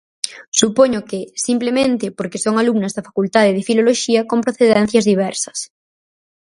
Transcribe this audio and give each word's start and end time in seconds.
Supoño 0.59 0.99
que, 1.09 1.19
simplemente, 1.47 2.05
porque 2.17 2.41
son 2.45 2.53
alumnas 2.57 2.93
da 2.95 3.05
Facultade 3.09 3.55
de 3.55 3.65
Filoloxía 3.69 4.21
con 4.29 4.39
procedencias 4.45 5.07
diversas. 5.11 5.59